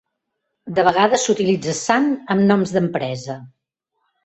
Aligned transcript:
De 0.79 0.85
vegades 0.87 1.25
s'utilitza 1.27 1.77
"san" 1.81 2.09
amb 2.37 2.47
noms 2.55 2.75
d'empresa. 2.79 3.39